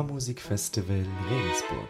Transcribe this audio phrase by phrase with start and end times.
[0.00, 1.88] Kammermusikfestival Regensburg.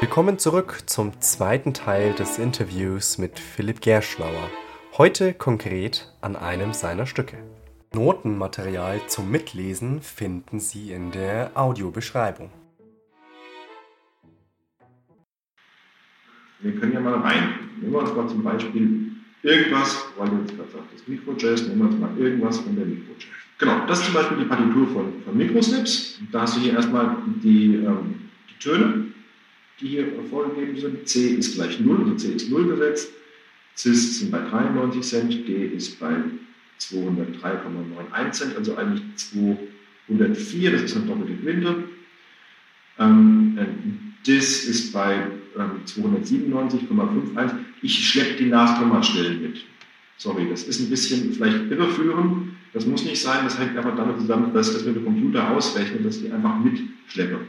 [0.00, 4.50] Willkommen zurück zum zweiten Teil des Interviews mit Philipp Gerschlauer.
[4.98, 7.36] Heute konkret an einem seiner Stücke.
[7.94, 12.50] Notenmaterial zum Mitlesen finden Sie in der Audiobeschreibung.
[16.58, 17.70] Wir können ja mal rein.
[17.80, 18.99] Nehmen wir uns mal zum Beispiel
[19.42, 23.28] irgendwas, weil jetzt gerade sagst, das Mikro-Jazz, nehmen wir uns mal irgendwas von der Mikro-Jazz.
[23.58, 26.18] Genau, das ist zum Beispiel die Partitur von, von Mikrosnips.
[26.32, 28.14] Da hast du hier erstmal die, ähm,
[28.48, 29.06] die Töne,
[29.80, 31.06] die hier vorgegeben sind.
[31.06, 33.12] C ist gleich 0, also C ist 0 gesetzt.
[33.76, 36.16] Cis sind bei 93 Cent, D ist bei
[36.80, 41.84] 203,91 Cent, also eigentlich 204, das ist eine doppelte Quinte.
[42.98, 43.58] Ähm,
[44.26, 45.26] Dis ist bei
[45.58, 47.50] ähm, 297,51.
[47.82, 49.64] Ich schleppe die Nachkommastellen mit.
[50.16, 52.50] Sorry, das ist ein bisschen vielleicht irreführend.
[52.72, 53.44] Das muss nicht sein.
[53.44, 56.58] Das hängt einfach damit zusammen, dass das mit dem Computer ausrechnet, dass ich die einfach
[56.58, 57.40] mitschleppe.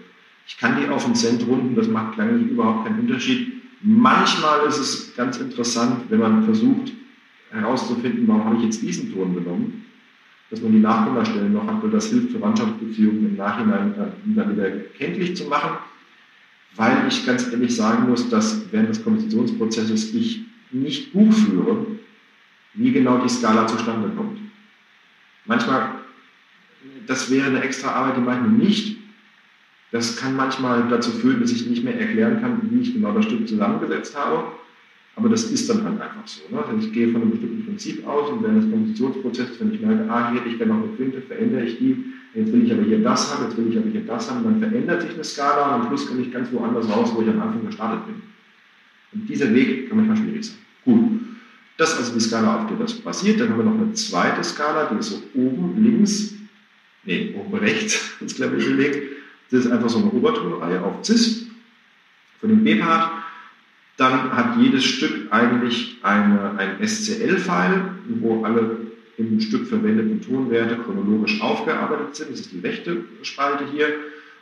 [0.47, 3.61] Ich kann die auf den Cent runden, das macht klanglich überhaupt keinen Unterschied.
[3.81, 6.93] Manchmal ist es ganz interessant, wenn man versucht
[7.51, 9.85] herauszufinden, warum habe ich jetzt diesen Ton genommen,
[10.49, 13.93] dass man die Nachkommastellen noch hat, weil das hilft, Verwandtschaftsbeziehungen im Nachhinein
[14.35, 15.77] dann wieder kenntlich zu machen
[16.75, 20.41] weil ich ganz ehrlich sagen muss, dass während des Kompositionsprozesses ich
[20.72, 21.86] nicht Buch führe,
[22.73, 24.39] wie genau die Skala zustande kommt.
[25.45, 25.95] Manchmal,
[27.08, 28.97] das wäre eine extra Arbeit, die ich nicht.
[29.91, 33.25] Das kann manchmal dazu führen, dass ich nicht mehr erklären kann, wie ich genau das
[33.25, 34.45] Stück zusammengesetzt habe.
[35.15, 36.41] Aber das ist dann halt einfach so.
[36.49, 36.63] Ne?
[36.63, 40.09] Also ich gehe von einem bestimmten Prinzip aus und während des Kompositionsprozesses, wenn ich merke,
[40.09, 42.83] ah, hier hätte ich gerne noch eine Quinte, verändere ich die jetzt will ich aber
[42.83, 45.75] hier das haben, jetzt will ich aber hier das haben, dann verändert sich eine Skala
[45.75, 48.21] und am Schluss komme ich ganz woanders raus, wo ich am Anfang gestartet bin.
[49.13, 50.57] Und dieser Weg kann manchmal schwierig sein.
[50.85, 51.21] Gut,
[51.77, 53.39] das ist also die Skala, auf der das basiert.
[53.39, 56.35] Dann haben wir noch eine zweite Skala, die ist so oben links,
[57.03, 59.17] nee, oben rechts ins Klavier gelegt.
[59.50, 61.47] Das ist einfach so eine Obertonreihe auf Cis
[62.39, 63.20] von dem B-Part.
[63.97, 67.84] Dann hat jedes Stück eigentlich eine, ein SCL-File,
[68.19, 68.78] wo alle
[69.18, 72.31] im Stück verwendeten Tonwerte chronologisch aufgearbeitet sind.
[72.31, 73.88] Das ist die rechte Spalte hier.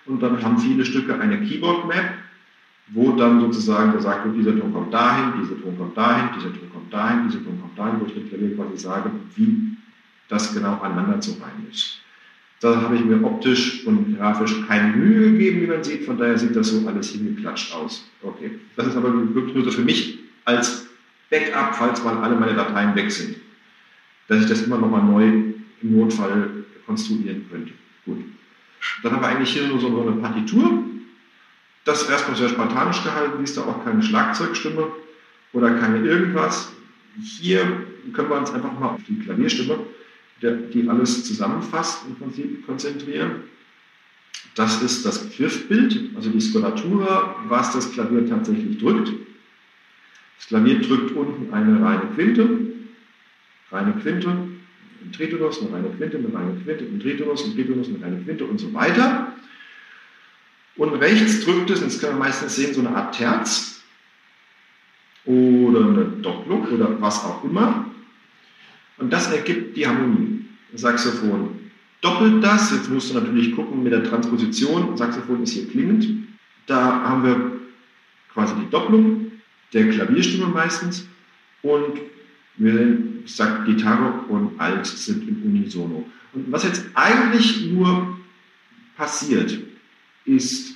[0.05, 2.13] Und dann haben viele Stücke eine Keyboard Map,
[2.87, 6.71] wo dann sozusagen gesagt wird, dieser Ton kommt dahin, dieser Ton kommt dahin, dieser Ton
[6.71, 9.77] kommt dahin, dieser Ton kommt dahin, wo ich dem Klavier quasi sage, wie
[10.27, 11.98] das genau aneinander zu reihen ist.
[12.61, 16.05] Da habe ich mir optisch und grafisch keine Mühe gegeben, wie man sieht.
[16.05, 18.05] Von daher sieht das so alles hingeklatscht aus.
[18.21, 18.51] Okay.
[18.75, 20.87] Das ist aber wirklich nur so für mich als
[21.29, 23.35] Backup, falls mal alle meine Dateien weg sind
[24.29, 25.25] dass ich das immer noch mal neu
[25.81, 26.49] im Notfall
[26.85, 27.73] konstruieren könnte.
[28.05, 28.23] Gut.
[29.03, 30.83] Dann haben wir eigentlich hier nur so eine Partitur.
[31.83, 34.87] Das ist erstmal sehr spartanisch gehalten, siehst du auch keine Schlagzeugstimme
[35.53, 36.71] oder keine irgendwas.
[37.19, 39.79] Hier können wir uns einfach mal auf die Klavierstimme,
[40.41, 43.43] die alles zusammenfasst, im Prinzip konzentrieren.
[44.55, 49.11] Das ist das Griffbild, also die Skolatura, was das Klavier tatsächlich drückt.
[50.37, 52.49] Das Klavier drückt unten eine reine Quinte,
[53.71, 58.01] reine Quinte, ein Tritonus, eine reine Quinte, eine reine Quinte, ein Tritonus, ein Tritonus, eine
[58.01, 59.33] reine Quinte und so weiter.
[60.75, 63.81] Und rechts drückt es, das können wir meistens sehen, so eine Art Terz
[65.25, 67.91] oder eine Doppelung oder was auch immer.
[68.99, 70.45] Und das ergibt die Harmonie.
[70.75, 71.49] Saxophon
[72.01, 72.71] doppelt das.
[72.71, 74.95] Jetzt musst du natürlich gucken mit der Transposition.
[74.97, 76.07] Saxophon ist hier klingend.
[76.67, 77.51] Da haben wir
[78.33, 79.31] quasi die Doppelung
[79.73, 81.07] der Klavierstimme meistens
[81.61, 81.99] und
[82.57, 86.05] wir sagt Gitarre und Alt sind im Unisono.
[86.33, 88.17] Und was jetzt eigentlich nur
[88.97, 89.57] passiert,
[90.25, 90.75] ist,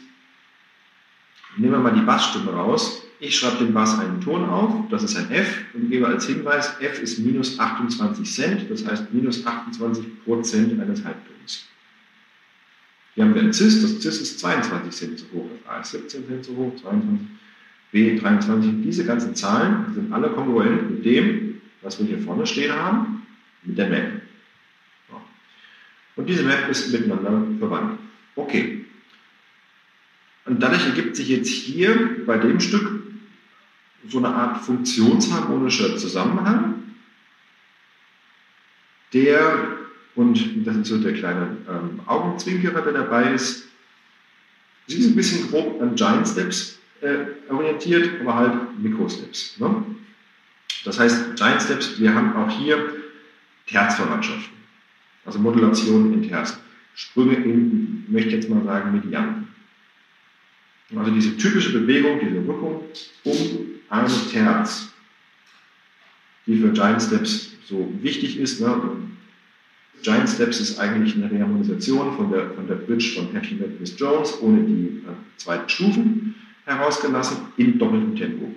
[1.58, 3.04] nehmen wir mal die Bassstimme raus.
[3.26, 6.76] Ich schreibe den Bass einen Ton auf, das ist ein F, und gebe als Hinweis,
[6.82, 11.66] F ist minus 28 Cent, das heißt minus 28 Prozent eines Halbtons.
[13.16, 15.92] Hier haben wir ein Cis, das Cis ist 22 Cent zu hoch, das A ist
[15.92, 17.28] 17 Cent zu hoch, 22,
[17.94, 18.72] B 23.
[18.84, 23.26] Diese ganzen Zahlen sind alle kongruent mit dem, was wir hier vorne stehen haben,
[23.64, 24.22] mit der Map.
[26.18, 28.00] Und diese Map ist miteinander verwandt.
[28.36, 28.84] Okay.
[30.46, 32.93] Und dadurch ergibt sich jetzt hier bei dem Stück
[34.08, 36.84] so eine Art funktionsharmonischer Zusammenhang,
[39.14, 39.78] der,
[40.16, 43.68] und das ist so der kleine ähm, Augenzwinkerer, der dabei ist,
[44.88, 49.60] sie ist ein bisschen grob an Giant Steps äh, orientiert, aber halt Mikrosteps.
[49.60, 49.84] Ne?
[50.84, 52.78] Das heißt, Giant Steps, wir haben auch hier
[53.68, 54.58] Terzverwandtschaften,
[55.26, 56.58] also Modulationen in Terz.
[56.96, 59.48] Sprünge in, möchte ich jetzt mal sagen, Medianten.
[60.96, 62.84] Also diese typische Bewegung, diese Rückung
[63.24, 64.94] um eine Terz
[66.46, 68.60] die für Giant Steps so wichtig ist.
[68.60, 68.76] Ne?
[70.02, 74.34] Giant Steps ist eigentlich eine Reharmonisation von der, von der Bridge von Patrick Memphis Jones
[74.42, 76.36] ohne die äh, zweiten Stufen
[76.66, 78.54] herausgelassen in doppeltem Tempo.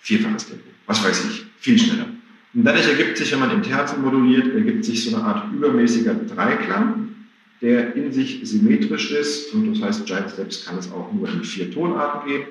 [0.00, 2.08] Vierfaches Tempo, was weiß ich, viel schneller.
[2.54, 6.14] Und dadurch ergibt sich, wenn man im Terzen moduliert, ergibt sich so eine Art übermäßiger
[6.14, 7.14] Dreiklang,
[7.62, 9.54] der in sich symmetrisch ist.
[9.54, 12.44] Und das heißt, Giant Steps kann es auch nur in vier Tonarten geben.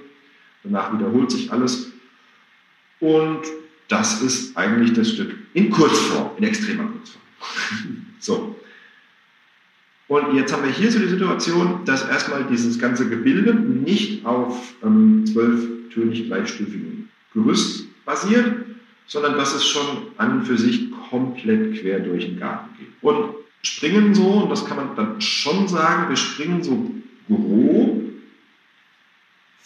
[0.63, 1.91] Danach wiederholt sich alles.
[2.99, 3.41] Und
[3.87, 7.21] das ist eigentlich das Stück in Kurzform, in extremer Kurzform.
[8.19, 8.55] so.
[10.07, 14.73] Und jetzt haben wir hier so die Situation, dass erstmal dieses ganze Gebilde nicht auf
[14.83, 18.65] ähm, zwölftönig gleichstufigen Gerüst basiert,
[19.07, 22.89] sondern dass es schon an und für sich komplett quer durch den Garten geht.
[23.01, 26.91] Und springen so, und das kann man dann schon sagen, wir springen so
[27.27, 28.01] grob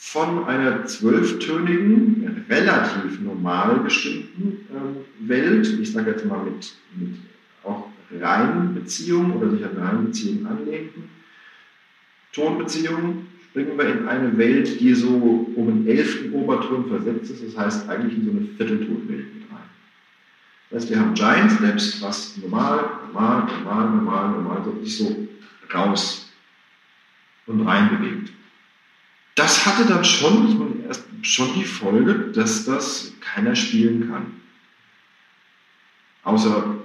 [0.07, 7.16] von einer zwölftönigen, relativ normal bestimmten äh, Welt, ich sage jetzt mal mit, mit
[7.63, 7.90] auch
[8.22, 11.10] reinen Beziehungen oder sich an reinen Beziehungen anlehnten
[12.34, 17.58] Tonbeziehungen, springen wir in eine Welt, die so um einen elften Oberton versetzt ist, das
[17.58, 19.69] heißt eigentlich in so eine Vierteltonwelt mit rein.
[20.69, 25.28] Das heißt, wir haben Giant Steps, was normal, normal, normal, normal, normal, so sich so
[25.74, 26.31] raus
[27.48, 28.35] und rein bewegt
[29.36, 30.84] das hatte dann schon,
[31.22, 34.42] schon die Folge, dass das keiner spielen kann.
[36.24, 36.76] Außer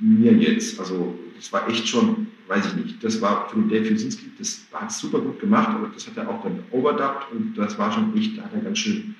[0.00, 0.78] mir jetzt.
[0.78, 4.60] Also das war echt schon, weiß ich nicht, das war für den Dave Jusinski, das
[4.72, 8.16] hat super gut gemacht, aber das hat er auch dann overdubbed und das war schon
[8.16, 9.14] echt, da hat er ganz schön.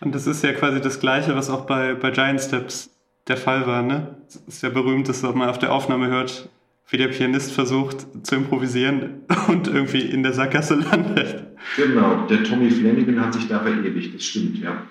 [0.00, 2.90] Und das ist ja quasi das Gleiche, was auch bei, bei Giant Steps
[3.28, 4.16] der Fall war, ne?
[4.26, 6.48] Das ist ja berühmt, dass man auf der Aufnahme hört,
[6.88, 11.46] wie der Pianist versucht zu improvisieren und irgendwie in der Sackgasse landet.
[11.76, 14.82] Genau, der Tommy Flanagan hat sich da verewigt, das stimmt, ja.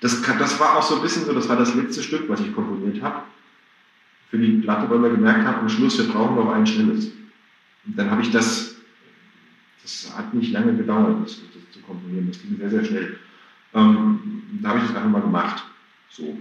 [0.00, 2.54] Das, das war auch so ein bisschen so, das war das letzte Stück, was ich
[2.54, 3.22] komponiert habe.
[4.30, 7.06] Für die Platte, weil wir gemerkt haben, am Schluss, wir brauchen noch ein schnelles.
[7.86, 8.76] Und dann habe ich das,
[9.82, 13.18] das hat nicht lange gedauert, das, das zu komponieren, das ging sehr, sehr schnell.
[13.74, 15.64] Ähm, da habe ich das einfach mal gemacht.
[16.10, 16.38] So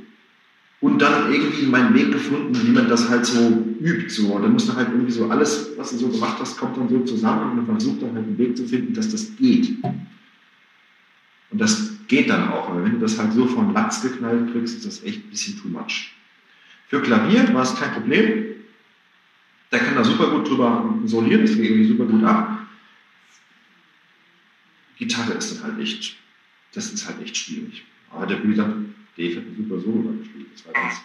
[0.84, 3.40] und dann irgendwie meinen Weg gefunden, wie man das halt so
[3.80, 4.10] übt.
[4.10, 4.34] So.
[4.34, 6.90] Und dann musst du halt irgendwie so alles, was du so gemacht hast, kommt dann
[6.90, 9.82] so zusammen und man versucht dann halt einen Weg zu finden, dass das geht.
[9.82, 14.76] Und das geht dann auch, aber wenn du das halt so von Latz geknallt kriegst,
[14.76, 16.12] ist das echt ein bisschen too much.
[16.90, 18.44] Für Klavier war es kein Problem.
[19.72, 22.68] Der kann da super gut drüber solieren, das geht irgendwie super gut ab.
[24.98, 26.18] Gitarre ist dann halt echt,
[26.74, 27.86] das ist halt echt schwierig.
[28.12, 28.74] Aber der, wie gesagt,
[29.18, 30.48] Dave hat ein super Solo gespielt.
[30.54, 31.02] Das war ganz,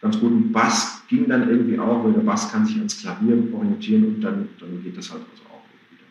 [0.00, 0.32] ganz gut.
[0.32, 4.20] Und Bass ging dann irgendwie auch, weil der Bass kann sich ans Klavier orientieren und
[4.20, 6.02] dann, dann geht das halt also auch irgendwie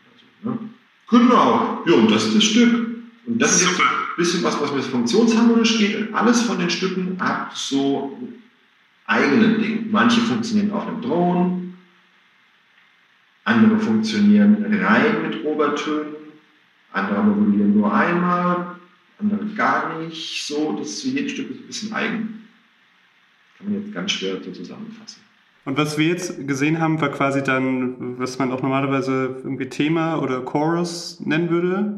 [0.44, 0.65] dann so.
[0.65, 0.69] Ne?
[1.09, 2.97] Genau, ja, und das ist das Stück.
[3.25, 3.85] Und das ist ein
[4.15, 5.95] bisschen was, was mir funktionsharmonisch geht.
[5.97, 8.18] Und alles von den Stücken hat so
[9.06, 9.91] eigenen Ding.
[9.91, 11.77] Manche funktionieren auf dem Drohnen,
[13.44, 16.15] andere funktionieren rein mit Obertönen,
[16.91, 18.66] andere modulieren nur einmal,
[19.19, 20.75] andere gar nicht so.
[20.77, 22.47] Das ist für jedes Stück ein bisschen eigen.
[23.57, 25.21] Kann man jetzt ganz schwer so zusammenfassen.
[25.65, 30.21] Und was wir jetzt gesehen haben, war quasi dann, was man auch normalerweise irgendwie Thema
[30.21, 31.93] oder Chorus nennen würde.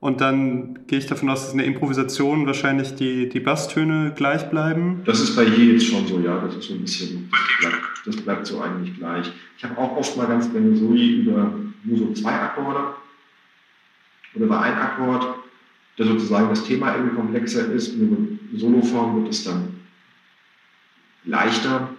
[0.00, 4.48] Und dann gehe ich davon aus, dass in der Improvisation wahrscheinlich die, die Basstöne gleich
[4.48, 5.02] bleiben.
[5.04, 6.40] Das ist bei je jetzt schon so, ja.
[6.40, 9.30] Das ist so ein bisschen, das bleibt, das bleibt so eigentlich gleich.
[9.56, 11.52] Ich habe auch oft mal ganz gerne so über
[11.82, 12.94] nur so zwei Akkorde
[14.34, 15.37] oder über ein Akkord
[15.98, 17.94] der sozusagen das Thema irgendwie komplexer ist.
[17.94, 19.74] In Soloform wird es dann
[21.24, 21.90] leichter,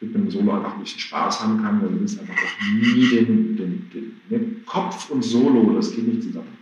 [0.00, 2.74] damit man im Solo einfach ein bisschen Spaß haben kann, weil man ist einfach auch
[2.74, 6.58] nie den, den, den, den, Kopf und Solo, das geht nicht zusammen.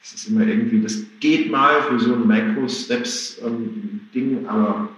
[0.00, 4.88] Das ist immer irgendwie, das geht mal für so ein Micro-Steps-Ding, ähm, aber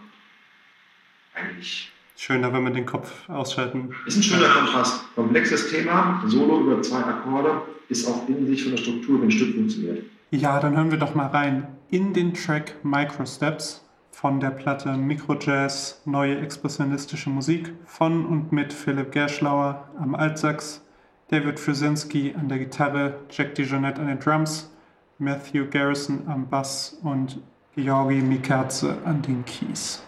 [1.34, 1.90] eigentlich.
[2.16, 3.94] Schöner, wenn man den Kopf ausschalten.
[4.06, 5.02] Ist ein schöner Kontrast.
[5.14, 9.30] Komplexes Thema, Solo über zwei Akkorde, ist auch in sich von der Struktur, wenn ein
[9.30, 10.04] Stück funktioniert.
[10.32, 16.02] Ja, dann hören wir doch mal rein in den Track Microsteps von der Platte Microjazz,
[16.04, 20.87] neue expressionistische Musik von und mit Philipp Gerschlauer am Altsax,
[21.30, 24.70] David Frzynsky an der Gitarre, Jack DeJohnette an den Drums,
[25.18, 27.40] Matthew Garrison am Bass und
[27.75, 30.00] Georgi Mikerze an den Keys.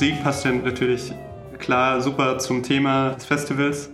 [0.00, 1.12] Musik passt ja natürlich
[1.58, 3.90] klar super zum Thema des Festivals.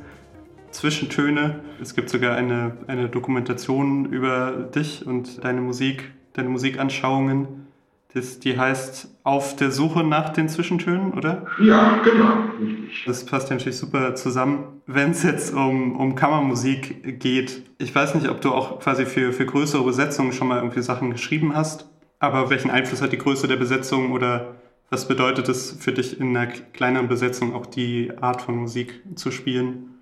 [0.70, 1.58] Zwischentöne.
[1.82, 7.66] Es gibt sogar eine, eine Dokumentation über dich und deine Musik, deine Musikanschauungen.
[8.14, 11.44] Das, die heißt Auf der Suche nach den Zwischentönen, oder?
[11.60, 13.02] Ja, genau, richtig.
[13.04, 14.80] Das passt ja natürlich super zusammen.
[14.86, 19.32] Wenn es jetzt um, um Kammermusik geht, ich weiß nicht, ob du auch quasi für,
[19.32, 23.48] für größere Besetzungen schon mal irgendwie Sachen geschrieben hast, aber welchen Einfluss hat die Größe
[23.48, 24.54] der Besetzung oder
[24.90, 29.30] was bedeutet es für dich in einer kleineren Besetzung auch die Art von Musik zu
[29.30, 29.94] spielen?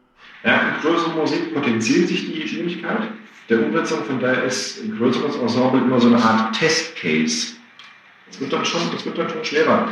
[0.45, 3.09] Ja, größere Musik potenziert sich die Schwierigkeit
[3.49, 7.55] der Umsetzung, von daher ist ein größeres Ensemble immer so eine Art Testcase.
[8.27, 9.89] Das wird dann schon, das wird dann schon schwerer.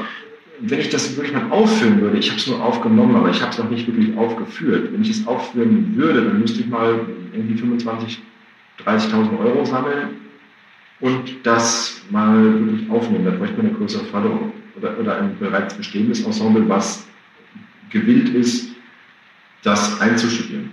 [0.61, 3.51] Wenn ich das wirklich mal aufführen würde, ich habe es nur aufgenommen, aber ich habe
[3.51, 4.93] es noch nicht wirklich aufgeführt.
[4.93, 7.01] Wenn ich es aufführen würde, dann müsste ich mal
[7.33, 8.19] irgendwie 25.000,
[8.87, 10.23] 30.000 Euro sammeln
[11.03, 13.25] und das mal wirklich aufnehmen.
[13.25, 17.07] Da bräuchte man eine größere Förderung oder, oder ein bereits bestehendes Ensemble, was
[17.91, 18.71] gewillt ist,
[19.63, 20.71] das einzustudieren.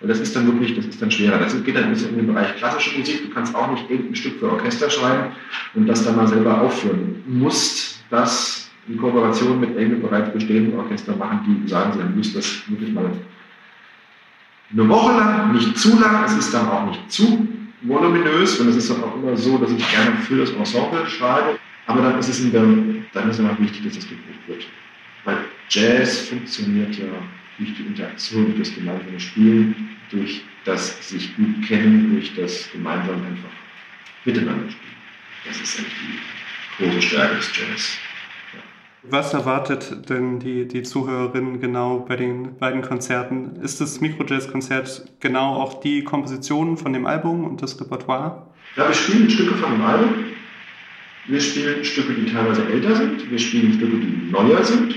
[0.00, 1.38] Und das ist dann wirklich, das ist dann schwerer.
[1.38, 3.22] Das geht dann ein bisschen in den Bereich klassische Musik.
[3.24, 5.32] Du kannst auch nicht irgendein Stück für Orchester schreiben
[5.74, 7.22] und das dann mal selber aufführen.
[7.26, 12.34] Du musst das in Kooperation mit irgendeinem bereits bestehenden Orchester machen, die sagen, sie müssen
[12.34, 13.10] das wirklich mal
[14.72, 17.46] eine Woche lang, nicht zu lang, es ist dann auch nicht zu
[17.82, 21.58] voluminös, und es ist dann auch immer so, dass ich gerne für das Ensemble schreibe,
[21.86, 22.62] aber dann ist es in der,
[23.12, 24.66] dann ist es auch wichtig, dass das geprüft wird.
[25.24, 27.06] Weil Jazz funktioniert ja
[27.58, 33.16] durch die Interaktion, durch das gemeinsame Spielen, durch das sich gut kennen, durch das gemeinsam
[33.16, 33.50] einfach
[34.24, 34.96] miteinander spielen.
[35.46, 35.94] Das ist eigentlich
[36.78, 37.98] die große Stärke des Jazz.
[39.04, 43.56] Was erwartet denn die, die Zuhörerinnen genau bei den beiden Konzerten?
[43.60, 48.46] Ist das Mikro-Jazz-Konzert genau auch die Kompositionen von dem Album und das Repertoire?
[48.76, 50.14] Ja, wir spielen Stücke von dem Album.
[51.26, 53.28] Wir spielen Stücke, die teilweise älter sind.
[53.28, 54.94] Wir spielen Stücke, die neuer sind.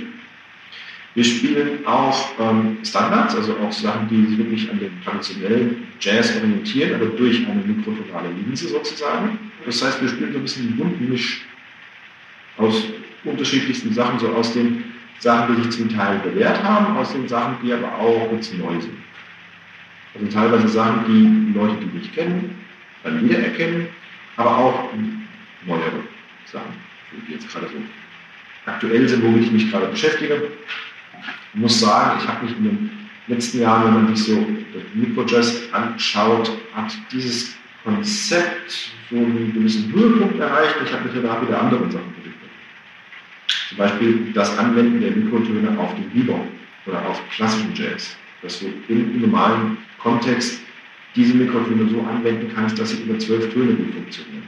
[1.16, 6.36] Wir spielen auch ähm, Standards, also auch Sachen, die sich wirklich an den traditionellen Jazz
[6.36, 9.40] orientieren, aber durch eine mikrotonale Linse sozusagen.
[9.66, 11.46] Das heißt, wir spielen so ein bisschen Buntmisch
[12.58, 12.84] aus
[13.26, 14.84] unterschiedlichsten Sachen, so aus den
[15.20, 18.80] Sachen, die sich zum Teil bewährt haben, aus den Sachen, die aber auch jetzt neu
[18.80, 18.98] sind.
[20.14, 22.56] Also teilweise Sachen, die Leute, die mich kennen,
[23.04, 23.88] dann wiedererkennen,
[24.38, 24.90] aber auch
[25.66, 26.04] neuere
[26.46, 26.74] Sachen,
[27.28, 27.74] die jetzt gerade so
[28.66, 30.52] aktuell sind, womit ich mich gerade beschäftige.
[31.54, 32.90] Ich muss sagen, ich habe mich in den
[33.28, 34.48] letzten Jahren, wenn man sich so
[34.94, 40.76] Mikrojazz anschaut, hat dieses Konzept so einen gewissen Höhepunkt erreicht.
[40.84, 42.35] Ich habe mich danach wieder anderen Sachen gewidmet.
[43.70, 46.46] Zum Beispiel das Anwenden der Mikrotöne auf den Bebop
[46.86, 48.16] oder auf klassischen Jazz.
[48.42, 50.62] Dass du im normalen Kontext
[51.16, 54.44] diese Mikrotöne so anwenden kannst, dass sie über zwölf Töne gut funktionieren.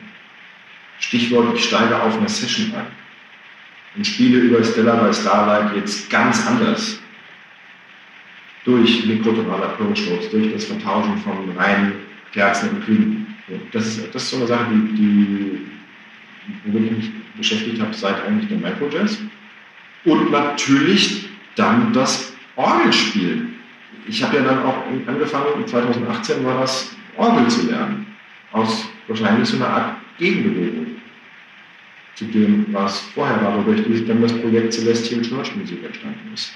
[1.00, 2.88] Stichwort, ich steige auf eine Session ein
[3.96, 7.00] und spiele über Stella by Starlight jetzt ganz anders.
[8.66, 11.94] Durch mikrotonale Approach durch das Vertauschen von reinen
[12.34, 13.36] Kerzen und Klingen.
[13.72, 15.68] Das ist, das ist so eine Sache, die, die
[16.66, 19.20] womit ich mich beschäftigt habe seit eigentlich dem Microjazz.
[20.06, 23.48] Und natürlich dann das Orgelspiel.
[24.08, 28.08] Ich habe ja dann auch angefangen, 2018 war das Orgel zu lernen.
[28.52, 30.88] Aus wahrscheinlich so einer Art Gegenbewegung
[32.16, 36.54] zu dem, was vorher war, wodurch dann das Projekt Celestial Church Musik entstanden ist.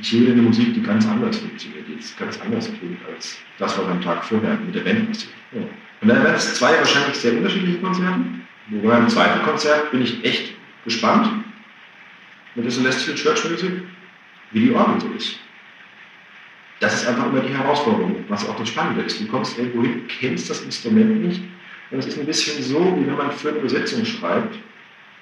[0.00, 3.76] Ich wähle eine Musik, die ganz anders funktioniert, die jetzt ganz anders klingt als das,
[3.78, 5.34] was am Tag vorher mit der Band passiert.
[5.52, 5.60] Ja.
[6.00, 8.20] Und dann werden es zwei wahrscheinlich sehr unterschiedliche Konzerte.
[8.68, 11.44] Wobei beim zweiten Konzert bin ich echt gespannt
[12.54, 13.82] mit der Celestial Church Musik,
[14.52, 15.38] wie die Orgel so ist.
[16.80, 19.20] Das ist einfach immer die Herausforderung, was auch das Spannende ist.
[19.20, 21.42] Du kommst irgendwo hin, kennst das Instrument nicht.
[21.90, 24.56] Und es ist ein bisschen so, wie wenn man für eine Besetzung schreibt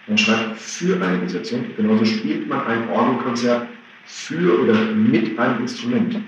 [0.09, 3.68] man schreibt für eine Besetzung, genauso spielt man ein Orgelkonzert
[4.07, 6.14] für oder mit einem Instrument.
[6.14, 6.23] Man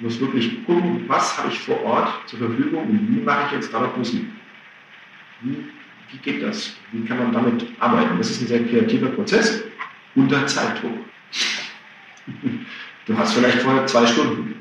[0.00, 3.72] muss wirklich gucken, was habe ich vor Ort zur Verfügung und wie mache ich jetzt
[3.72, 4.24] damit Musik.
[5.42, 5.64] Wie,
[6.10, 6.76] wie geht das?
[6.92, 8.18] Wie kann man damit arbeiten?
[8.18, 9.62] Das ist ein sehr kreativer Prozess
[10.14, 10.98] unter Zeitdruck.
[13.06, 14.56] Du hast vielleicht vorher zwei Stunden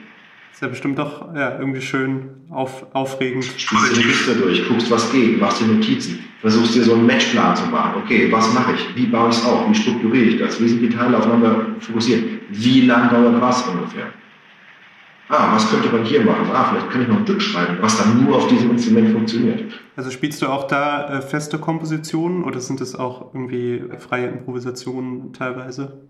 [0.55, 3.43] ist ja bestimmt doch ja, irgendwie schön auf, aufregend.
[3.43, 7.57] Spielst die Liste durch, guckst, was geht, machst dir Notizen, versuchst dir so einen Matchplan
[7.57, 8.01] zu machen.
[8.01, 8.95] Okay, was mache ich?
[8.95, 9.69] Wie baue ich es auf?
[9.69, 10.61] Wie strukturiere ich das?
[10.61, 12.23] Wie sind die Teile aufeinander fokussiert?
[12.51, 14.13] Wie lang dauert was ungefähr?
[15.27, 16.49] Ah, was könnte man hier machen?
[16.53, 19.63] Ah, vielleicht könnte ich noch ein Stück schreiben, was dann nur auf diesem Instrument funktioniert.
[19.95, 25.33] Also spielst du auch da äh, feste Kompositionen oder sind es auch irgendwie freie Improvisationen
[25.33, 26.01] teilweise?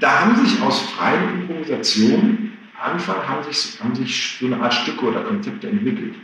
[0.00, 2.48] Da haben sich aus freien Improvisationen
[2.80, 6.14] Anfang haben sich, haben sich so eine Art Stücke oder Konzepte entwickelt.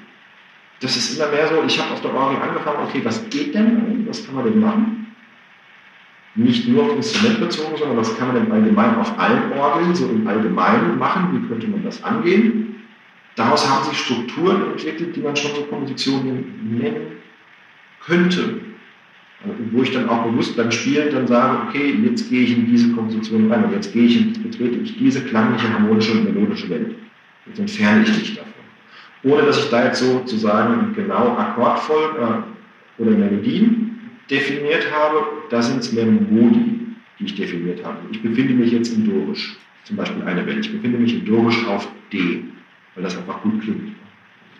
[0.81, 4.07] Das ist immer mehr so, ich habe auf der Orgel angefangen, okay, was geht denn?
[4.09, 5.04] Was kann man denn machen?
[6.35, 10.09] Nicht nur auf Instrument bezogen, sondern was kann man im Allgemeinen auf allen Orgeln, so
[10.09, 12.77] im Allgemeinen machen, wie könnte man das angehen.
[13.37, 17.19] Daraus haben sich Strukturen entwickelt, die man schon so Kompositionen nennen
[18.05, 18.61] könnte.
[19.73, 22.93] Wo ich dann auch bewusst beim Spielen dann sage, okay, jetzt gehe ich in diese
[22.93, 26.95] Komposition rein und jetzt gehe ich, in, betrete ich diese klangliche, harmonische und melodische Welt.
[27.47, 28.53] Jetzt entferne ich mich davon.
[29.23, 33.84] Ohne dass ich da jetzt sozusagen genau Akkordfolgen äh, oder Melodien
[34.31, 36.81] definiert habe, da sind es mehr Modi,
[37.19, 37.99] die ich definiert habe.
[38.11, 40.65] Ich befinde mich jetzt in Dorisch, zum Beispiel eine Welt.
[40.65, 42.45] Ich befinde mich in Dorisch auf D,
[42.95, 43.89] weil das einfach gut klingt.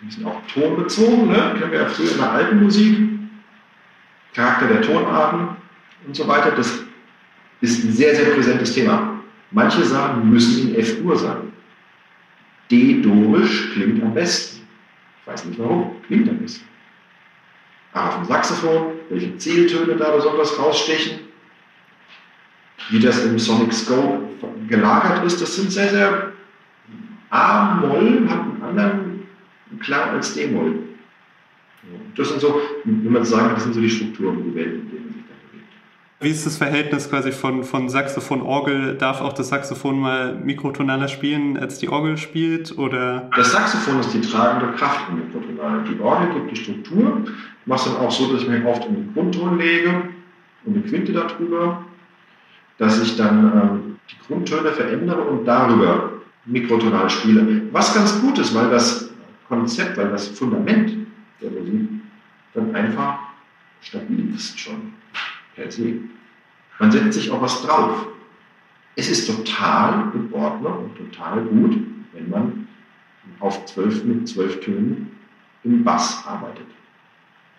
[0.01, 1.55] Ein bisschen auch tonbezogen, ne?
[1.57, 2.97] kennen wir ja früher in der alten Musik.
[4.35, 5.55] Charakter der Tonarten
[6.05, 6.51] und so weiter.
[6.51, 6.83] Das
[7.61, 9.21] ist ein sehr, sehr präsentes Thema.
[9.51, 11.53] Manche Sachen müssen in F-Dur sein.
[12.69, 14.67] D-Dorisch klingt am besten.
[15.21, 16.65] Ich weiß nicht warum, klingt am besten.
[17.93, 21.19] Aber dem Saxophon, welche Zieltöne da besonders rausstechen,
[22.89, 24.19] wie das im Sonic Scope
[24.67, 26.33] gelagert ist, das sind sehr, sehr
[27.29, 29.27] A-Moll hat einen anderen
[29.81, 30.75] Klang als D-Moll.
[32.15, 35.05] Das sind so, wenn man sagen, das sind so die Strukturen, die Welt, in denen
[35.05, 35.67] man sich da bewegt.
[36.21, 38.95] Wie ist das Verhältnis quasi von, von Saxophon, Orgel?
[38.95, 42.77] Darf auch das Saxophon mal mikrotonaler spielen, als die Orgel spielt?
[42.77, 43.29] Oder?
[43.35, 45.83] Das Saxophon ist die tragende Kraft im Mikrotonal.
[45.83, 47.25] Die Orgel gibt die Struktur.
[47.65, 50.09] Mache es dann auch so, dass ich mir oft in den Grundton lege
[50.65, 51.83] und eine Quinte darüber,
[52.77, 56.11] dass ich dann ähm, die Grundtöne verändere und darüber
[56.45, 57.63] mikrotonal spiele.
[57.71, 59.09] Was ganz gut ist, weil das
[59.47, 60.93] Konzept, weil das Fundament
[61.41, 61.89] der Musik
[62.53, 63.19] dann einfach
[63.81, 64.93] stabil ist schon
[65.55, 65.99] per se.
[66.79, 68.07] Man setzt sich auch was drauf.
[68.95, 71.77] Es ist total in Ordnung und total gut,
[72.13, 72.67] wenn man
[73.39, 75.11] auf zwölf mit zwölf Tönen
[75.63, 76.67] im Bass arbeitet.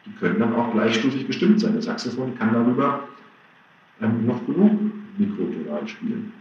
[0.06, 1.72] Die können dann auch gleichstufig bestimmt sein.
[1.72, 3.08] Der Saxophon kann darüber
[4.00, 4.78] ähm, noch genug
[5.18, 6.32] Mikrotonal spielen.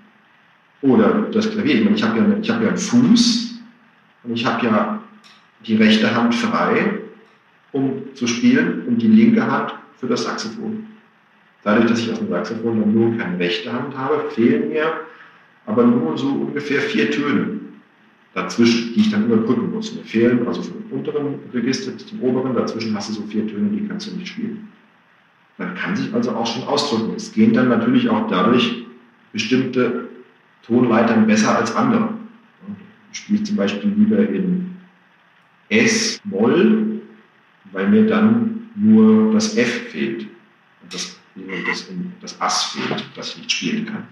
[0.82, 1.76] Oder das Klavier.
[1.76, 3.60] Ich, ich habe ja, hab ja einen Fuß
[4.24, 5.02] und ich habe ja
[5.66, 7.00] die rechte Hand frei
[7.72, 10.86] um zu spielen und die linke Hand für das Saxophon.
[11.64, 15.02] Dadurch, dass ich auf dem Saxophon dann nur keine rechte Hand habe, fehlen mir
[15.66, 17.55] aber nur so ungefähr vier Töne
[18.36, 19.96] dazwischen, die ich dann überbrücken muss.
[19.96, 23.88] Mir fehlen also vom unteren Register zum oberen, dazwischen hast du so vier Töne, die
[23.88, 24.68] kannst du nicht spielen.
[25.58, 27.14] Man kann sich also auch schon ausdrücken.
[27.16, 28.86] Es gehen dann natürlich auch dadurch
[29.32, 30.10] bestimmte
[30.64, 32.10] Tonleitern besser als andere.
[32.68, 34.76] Du spielst zum Beispiel lieber in
[35.70, 36.96] S-Moll
[37.76, 40.24] weil mir dann nur das F fehlt
[40.82, 41.20] und das,
[41.68, 41.88] das,
[42.22, 44.08] das Ass fehlt, das ich nicht spielen kann.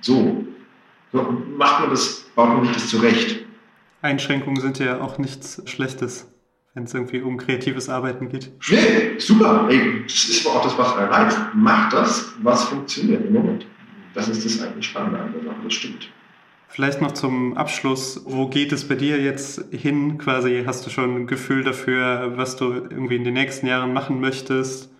[0.00, 0.46] So.
[1.12, 3.43] so macht man das, baut man sich das zurecht.
[4.04, 6.30] Einschränkungen sind ja auch nichts Schlechtes,
[6.74, 8.52] wenn es irgendwie um kreatives Arbeiten geht.
[8.70, 9.66] Nee, super.
[9.70, 11.38] Ey, das ist aber auch das, was erreicht.
[11.54, 13.66] Macht das, was funktioniert im Moment.
[14.12, 16.08] Das ist das eigentlich Spannende an der Sache, das stimmt.
[16.68, 20.18] Vielleicht noch zum Abschluss, wo geht es bei dir jetzt hin?
[20.18, 24.20] Quasi hast du schon ein Gefühl dafür, was du irgendwie in den nächsten Jahren machen
[24.20, 24.90] möchtest?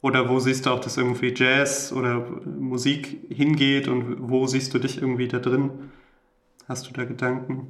[0.00, 4.78] Oder wo siehst du auch, dass irgendwie Jazz oder Musik hingeht und wo siehst du
[4.78, 5.70] dich irgendwie da drin?
[6.66, 7.68] Hast du da Gedanken?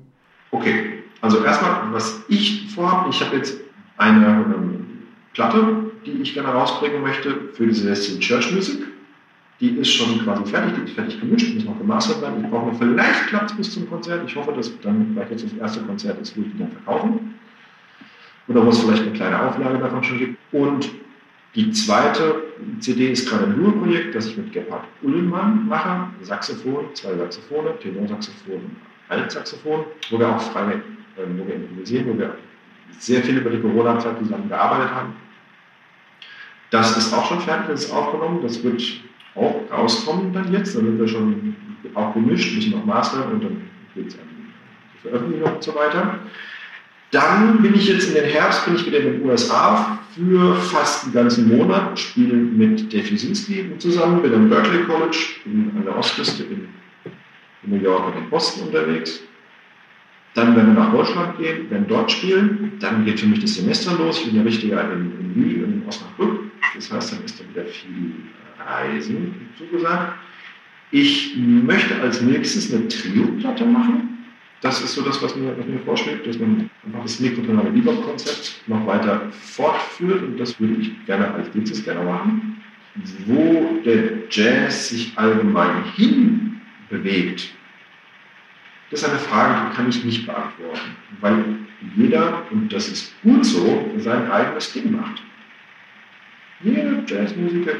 [0.50, 3.60] Okay, also erstmal, was ich vorhabe, ich habe jetzt
[3.96, 4.86] eine ähm,
[5.34, 8.86] Platte, die ich gerne rausbringen möchte für die Celestial Church Music.
[9.60, 12.44] Die ist schon quasi fertig, die ist fertig gemischt, muss noch gemastert werden.
[12.44, 14.22] Ich brauche noch, vielleicht es bis zum Konzert.
[14.24, 17.34] Ich hoffe, dass dann vielleicht jetzt das erste Konzert ist, wo ich die dann verkaufen.
[18.46, 20.38] Oder wo es vielleicht eine kleine Auflage davon schon gibt.
[20.52, 20.88] Und
[21.56, 22.42] die zweite
[22.78, 26.08] CD ist gerade ein Ruhrprojekt, das ich mit Gebhard Ullmann mache.
[26.22, 28.76] Saxophon, zwei Saxophone, Tenorsaxophon,
[29.08, 32.34] Altsaxophon, wo wir auch frei, äh, wo wir improvisieren, wo wir
[32.98, 35.16] sehr viel über die Corona-Zeit zusammen gearbeitet haben.
[36.70, 38.40] Das ist auch schon fertig, das ist aufgenommen.
[38.42, 38.82] Das wird
[39.34, 40.76] auch rauskommen dann jetzt.
[40.76, 41.56] Dann sind wir schon
[41.94, 43.62] auch gemischt, müssen noch mastern und dann
[43.94, 44.28] geht es an
[44.94, 46.18] die Veröffentlichung und so weiter.
[47.10, 51.04] Dann bin ich jetzt in den Herbst, bin ich wieder in den USA für fast
[51.04, 55.96] einen ganzen Monat, spiele mit Dave Jusinski zusammen, bin am Berkeley College, bin an der
[55.96, 56.68] Ostküste in,
[57.62, 59.22] in New York und in Boston unterwegs.
[60.34, 62.72] Dann werden wir nach Deutschland gehen, werden dort spielen.
[62.80, 64.20] Dann geht für mich das Semester los.
[64.20, 66.42] Ich bin ja richtiger in, in Wien, in Osnabrück.
[66.74, 68.12] Das heißt, dann ist da wieder viel
[68.64, 70.12] Reisen zugesagt.
[70.90, 74.26] Ich möchte als nächstes eine Trio-Platte machen.
[74.60, 78.62] Das ist so das, was mir, was mir vorschlägt, dass man einfach das mikrotonale Bebop-Konzept
[78.66, 82.62] noch weiter fortführt und das würde ich gerne als nächstes gerne machen.
[83.26, 86.47] Wo der Jazz sich allgemein hin
[86.88, 87.52] bewegt,
[88.90, 91.44] das ist eine Frage, die kann ich nicht beantworten, weil
[91.96, 95.22] jeder, und das ist gut so, sein eigenes Ding macht.
[96.60, 97.72] Jeder Jazzmusiker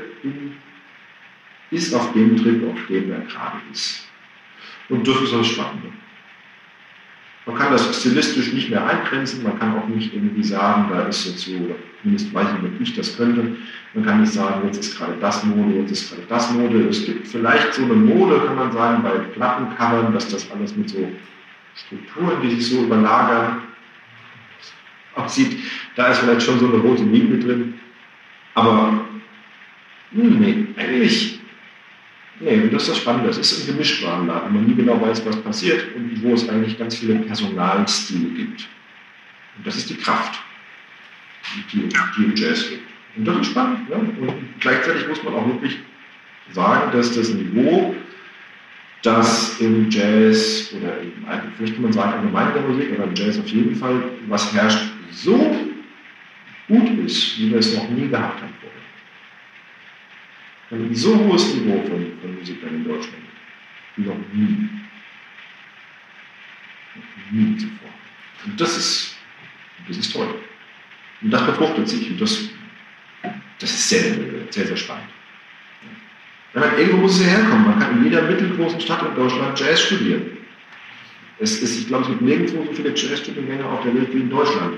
[1.70, 4.06] ist auf dem Trip, auf dem er gerade ist.
[4.88, 5.92] Und das ist das Spannende.
[7.48, 11.24] Man kann das stilistisch nicht mehr eingrenzen, man kann auch nicht irgendwie sagen, da ist
[11.24, 11.52] jetzt so,
[12.02, 13.56] zumindest weiß ich nicht, ob ich das könnte,
[13.94, 16.88] man kann nicht sagen, jetzt ist gerade das Mode, jetzt ist gerade das Mode.
[16.90, 20.90] Es gibt vielleicht so eine Mode, kann man sagen, bei Plattencovern, dass das alles mit
[20.90, 21.10] so
[21.74, 23.62] Strukturen, die sich so überlagern,
[25.14, 25.58] aussieht.
[25.96, 27.80] Da ist vielleicht schon so eine rote Linie drin.
[28.56, 29.06] Aber
[30.12, 31.40] hm, nee, eigentlich
[32.40, 33.30] Nee, das ist das Spannende.
[33.30, 36.78] Es ist ein Gemischtwarenladen, wo man nie genau weiß, was passiert und wo es eigentlich
[36.78, 38.68] ganz viele Personalstile gibt.
[39.56, 40.40] Und das ist die Kraft,
[41.72, 42.82] die, die im Jazz gibt.
[43.16, 43.88] Und das ist spannend.
[43.88, 43.96] Ne?
[43.96, 45.78] Und gleichzeitig muss man auch wirklich
[46.52, 47.94] sagen, dass das Niveau,
[49.02, 51.24] das im Jazz oder eben,
[51.56, 54.52] vielleicht kann man sagen, allgemein in der Musik, aber im Jazz auf jeden Fall, was
[54.54, 55.56] herrscht, so
[56.68, 58.78] gut ist, wie wir es noch nie gehabt haben vorher
[60.70, 63.22] ein so hohes Niveau von, von Musikern in Deutschland
[63.96, 64.68] noch nie.
[66.94, 67.90] Noch nie zuvor.
[68.44, 69.16] Und das ist,
[69.86, 70.28] das ist toll.
[71.22, 72.10] Und das befruchtet sich.
[72.10, 72.48] Und das,
[73.58, 74.02] das ist sehr,
[74.50, 75.08] sehr, sehr spannend.
[76.54, 77.66] Meine, irgendwo muss es herkommen.
[77.66, 80.38] Man kann in jeder mittelgroßen Stadt in Deutschland Jazz studieren.
[81.38, 84.30] Es ist, ich glaube, es gibt nirgendwo so viele Jazzstudiengänge auf der Welt wie in
[84.30, 84.76] Deutschland.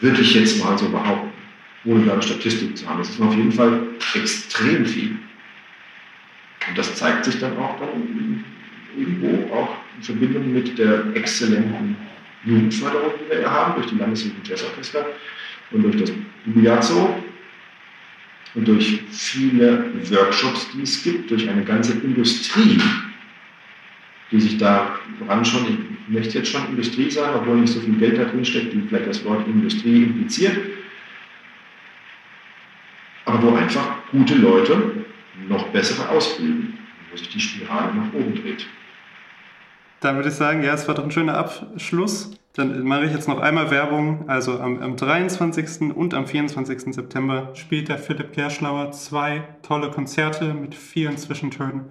[0.00, 1.32] Würde ich jetzt mal so behaupten
[1.84, 2.98] ohne eine Statistik zu haben.
[2.98, 3.80] Das ist auf jeden Fall
[4.14, 5.18] extrem viel.
[6.68, 8.44] Und das zeigt sich dann auch dann
[8.96, 11.96] irgendwo auch in Verbindung mit der exzellenten
[12.44, 15.06] Jugendförderung, die wir ja haben, durch die Landesjugend Jazzorchester
[15.70, 16.12] und durch das
[16.46, 17.22] Jubilazo
[18.54, 22.80] und durch viele Workshops, die es gibt, durch eine ganze Industrie,
[24.30, 27.94] die sich da ran schon, ich möchte jetzt schon Industrie sagen, obwohl nicht so viel
[27.94, 30.56] Geld da drin steckt, wie vielleicht das Wort Industrie impliziert,
[33.32, 35.04] aber wo einfach gute Leute
[35.48, 36.78] noch bessere ausbilden,
[37.10, 38.66] wo sich die Spirale nach oben dreht.
[40.00, 42.32] Dann würde ich sagen, ja, es war doch ein schöner Abschluss.
[42.54, 44.28] Dann mache ich jetzt noch einmal Werbung.
[44.28, 45.94] Also am, am 23.
[45.94, 46.94] und am 24.
[46.94, 51.84] September spielt der Philipp Gerschlauer zwei tolle Konzerte mit vielen Zwischentönen.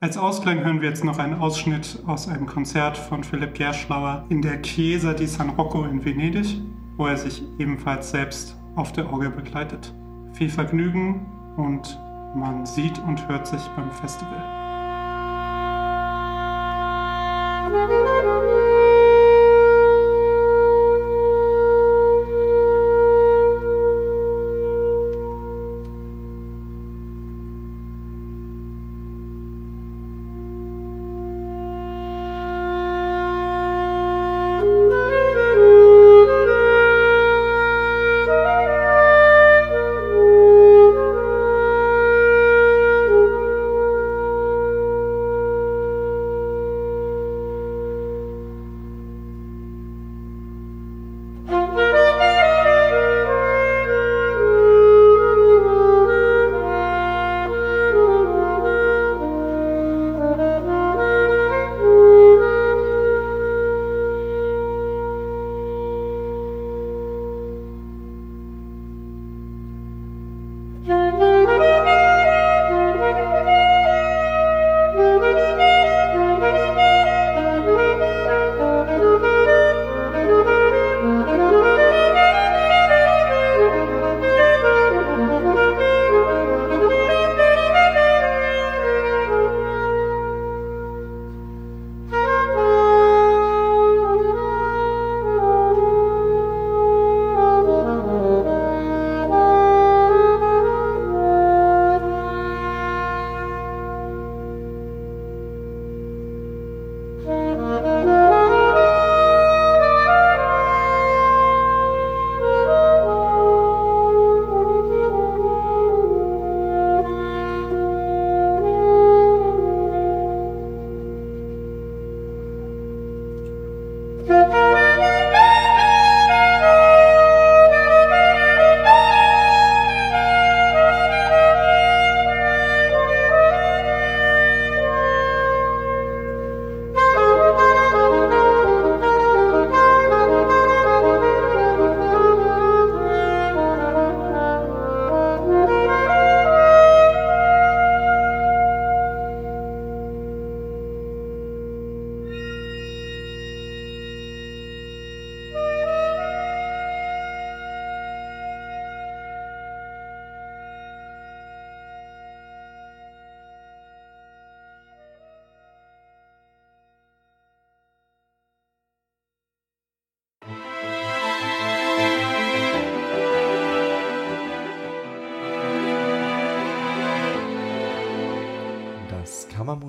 [0.00, 4.40] Als Ausklang hören wir jetzt noch einen Ausschnitt aus einem Konzert von Philipp Gerschlauer in
[4.40, 6.60] der Chiesa di San Rocco in Venedig,
[6.96, 9.92] wo er sich ebenfalls selbst auf der Orgel begleitet
[10.32, 11.98] viel Vergnügen und
[12.34, 14.59] man sieht und hört sich beim Festival.